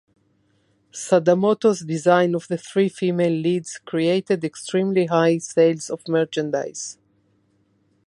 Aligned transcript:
Sadamoto's 0.91 1.81
design 1.81 2.33
of 2.33 2.47
the 2.47 2.57
three 2.57 2.89
female 2.89 3.29
leads 3.39 3.77
created 3.77 4.43
extremely 4.43 5.05
high 5.05 5.37
sales 5.37 5.91
of 5.91 6.07
merchandise. 6.07 6.97